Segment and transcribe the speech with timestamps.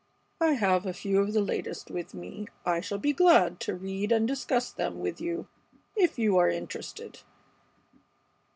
[0.39, 2.47] I have a few of the latest with me.
[2.65, 5.47] I shall be glad to read and discuss them with you
[5.95, 7.19] if you are interested."